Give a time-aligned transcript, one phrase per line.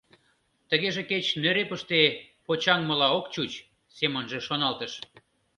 [0.69, 1.99] «Тыгеже кеч нӧрепыште
[2.45, 3.51] почаҥмыла ок чуч»,—
[3.97, 4.93] семынже шоналтыш.